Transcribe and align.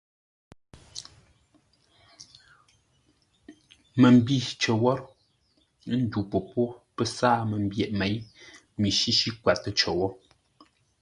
Məmbî 3.99 4.37
cər 4.61 4.73
wó 4.81 4.93
ə́ 5.93 5.97
ndu 6.01 6.19
popó 6.31 6.61
pə́ 6.95 7.05
sáa 7.17 7.39
məmbyeʼ 7.49 7.91
měi 7.99 8.15
mi 8.79 8.89
shíshí 8.99 9.29
kwatə 9.41 9.69
cər 9.79 9.95
wó. 9.99 10.07